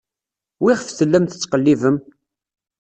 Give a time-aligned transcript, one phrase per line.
[0.61, 1.97] Wiɣef tellam tettqellibem?